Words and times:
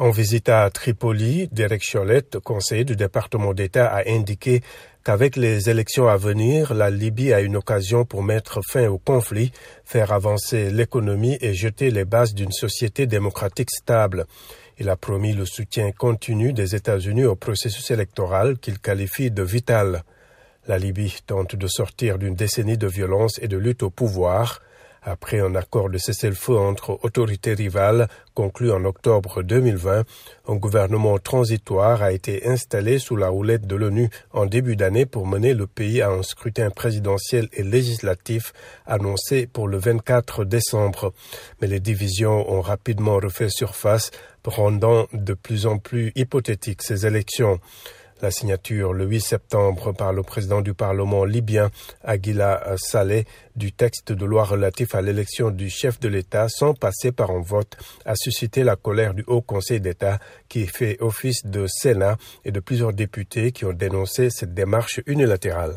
En 0.00 0.08
visite 0.08 0.48
à 0.48 0.70
Tripoli, 0.70 1.50
Derek 1.52 1.82
Cholette, 1.82 2.38
conseiller 2.38 2.84
du 2.84 2.96
département 2.96 3.52
d'État, 3.52 3.86
a 3.86 4.08
indiqué 4.08 4.62
qu'avec 5.04 5.36
les 5.36 5.68
élections 5.68 6.08
à 6.08 6.16
venir, 6.16 6.72
la 6.72 6.88
Libye 6.88 7.34
a 7.34 7.42
une 7.42 7.56
occasion 7.56 8.06
pour 8.06 8.22
mettre 8.22 8.60
fin 8.66 8.88
au 8.88 8.96
conflit, 8.96 9.52
faire 9.84 10.10
avancer 10.10 10.70
l'économie 10.70 11.36
et 11.42 11.52
jeter 11.52 11.90
les 11.90 12.06
bases 12.06 12.32
d'une 12.32 12.50
société 12.50 13.06
démocratique 13.06 13.68
stable. 13.70 14.24
Il 14.78 14.88
a 14.88 14.96
promis 14.96 15.34
le 15.34 15.44
soutien 15.44 15.92
continu 15.92 16.54
des 16.54 16.74
États-Unis 16.74 17.26
au 17.26 17.36
processus 17.36 17.90
électoral 17.90 18.56
qu'il 18.56 18.78
qualifie 18.78 19.30
de 19.30 19.42
vital. 19.42 20.04
La 20.66 20.78
Libye 20.78 21.14
tente 21.26 21.56
de 21.56 21.66
sortir 21.66 22.16
d'une 22.16 22.36
décennie 22.36 22.78
de 22.78 22.86
violence 22.86 23.38
et 23.42 23.48
de 23.48 23.58
lutte 23.58 23.82
au 23.82 23.90
pouvoir. 23.90 24.62
Après 25.02 25.40
un 25.40 25.54
accord 25.54 25.88
de 25.88 25.96
cessez-le-feu 25.96 26.56
entre 26.56 26.98
autorités 27.02 27.54
rivales 27.54 28.08
conclu 28.34 28.70
en 28.70 28.84
octobre 28.84 29.42
2020, 29.42 30.04
un 30.48 30.54
gouvernement 30.56 31.18
transitoire 31.18 32.02
a 32.02 32.12
été 32.12 32.46
installé 32.46 32.98
sous 32.98 33.16
la 33.16 33.32
houlette 33.32 33.66
de 33.66 33.76
l'ONU 33.76 34.10
en 34.32 34.46
début 34.46 34.76
d'année 34.76 35.06
pour 35.06 35.26
mener 35.26 35.54
le 35.54 35.66
pays 35.66 36.02
à 36.02 36.10
un 36.10 36.22
scrutin 36.22 36.70
présidentiel 36.70 37.48
et 37.52 37.62
législatif 37.62 38.52
annoncé 38.86 39.46
pour 39.46 39.68
le 39.68 39.78
24 39.78 40.44
décembre. 40.44 41.12
Mais 41.60 41.66
les 41.66 41.80
divisions 41.80 42.50
ont 42.50 42.60
rapidement 42.60 43.16
refait 43.16 43.48
surface, 43.48 44.10
rendant 44.44 45.06
de 45.12 45.34
plus 45.34 45.66
en 45.66 45.78
plus 45.78 46.12
hypothétiques 46.14 46.82
ces 46.82 47.06
élections. 47.06 47.58
La 48.22 48.30
signature 48.30 48.92
le 48.92 49.06
8 49.06 49.20
septembre 49.20 49.92
par 49.92 50.12
le 50.12 50.22
président 50.22 50.60
du 50.60 50.74
Parlement 50.74 51.24
libyen, 51.24 51.70
Aguila 52.04 52.76
Saleh, 52.76 53.24
du 53.56 53.72
texte 53.72 54.12
de 54.12 54.24
loi 54.26 54.44
relatif 54.44 54.94
à 54.94 55.00
l'élection 55.00 55.50
du 55.50 55.70
chef 55.70 55.98
de 56.00 56.08
l'État 56.08 56.48
sans 56.50 56.74
passer 56.74 57.12
par 57.12 57.30
un 57.30 57.40
vote 57.40 57.78
a 58.04 58.14
suscité 58.16 58.62
la 58.62 58.76
colère 58.76 59.14
du 59.14 59.24
Haut 59.26 59.40
Conseil 59.40 59.80
d'État 59.80 60.18
qui 60.48 60.66
fait 60.66 60.98
office 61.00 61.46
de 61.46 61.66
Sénat 61.66 62.18
et 62.44 62.52
de 62.52 62.60
plusieurs 62.60 62.92
députés 62.92 63.52
qui 63.52 63.64
ont 63.64 63.72
dénoncé 63.72 64.28
cette 64.28 64.52
démarche 64.52 65.00
unilatérale. 65.06 65.76